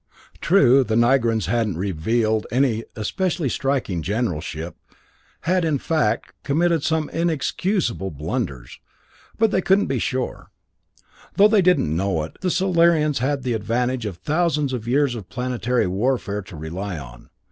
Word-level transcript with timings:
True, 0.41 0.83
the 0.83 0.95
Nigrans 0.95 1.45
hadn't 1.45 1.77
revealed 1.77 2.47
any 2.51 2.85
especially 2.95 3.49
striking 3.49 4.01
generalship 4.01 4.75
had, 5.41 5.63
in 5.63 5.77
fact, 5.77 6.33
committed 6.41 6.81
some 6.81 7.07
inexcusable 7.09 8.09
blunders 8.09 8.79
but 9.37 9.51
they 9.51 9.61
couldn't 9.61 9.85
be 9.85 9.99
sure. 9.99 10.49
Though 11.35 11.47
they 11.47 11.61
didn't 11.61 11.95
know 11.95 12.23
it, 12.23 12.35
the 12.41 12.49
Solarians 12.49 13.19
had 13.19 13.43
the 13.43 13.53
advantage 13.53 14.07
of 14.07 14.17
thousands 14.17 14.73
of 14.73 14.87
years 14.87 15.13
of 15.13 15.29
planetary 15.29 15.85
warfare 15.85 16.41
to 16.41 16.55
rely 16.55 16.97
on. 16.97 17.29